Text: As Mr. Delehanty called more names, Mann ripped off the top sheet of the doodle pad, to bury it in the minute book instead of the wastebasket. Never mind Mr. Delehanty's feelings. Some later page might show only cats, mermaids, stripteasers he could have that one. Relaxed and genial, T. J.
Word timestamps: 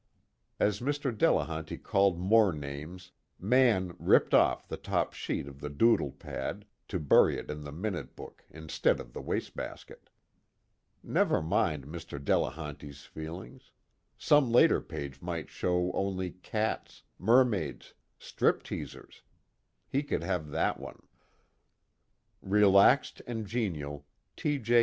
As 0.59 0.79
Mr. 0.79 1.15
Delehanty 1.15 1.77
called 1.77 2.17
more 2.19 2.51
names, 2.51 3.11
Mann 3.37 3.95
ripped 3.99 4.33
off 4.33 4.67
the 4.67 4.75
top 4.75 5.13
sheet 5.13 5.47
of 5.47 5.61
the 5.61 5.69
doodle 5.69 6.09
pad, 6.09 6.65
to 6.87 6.99
bury 6.99 7.37
it 7.37 7.51
in 7.51 7.63
the 7.63 7.71
minute 7.71 8.15
book 8.15 8.43
instead 8.49 8.99
of 8.99 9.13
the 9.13 9.21
wastebasket. 9.21 10.09
Never 11.03 11.39
mind 11.39 11.85
Mr. 11.85 12.17
Delehanty's 12.17 13.05
feelings. 13.05 13.69
Some 14.17 14.51
later 14.51 14.81
page 14.81 15.21
might 15.21 15.51
show 15.51 15.91
only 15.93 16.31
cats, 16.31 17.03
mermaids, 17.19 17.93
stripteasers 18.19 19.21
he 19.87 20.01
could 20.01 20.23
have 20.23 20.49
that 20.49 20.79
one. 20.79 21.03
Relaxed 22.41 23.21
and 23.27 23.45
genial, 23.45 24.07
T. 24.35 24.57
J. 24.57 24.79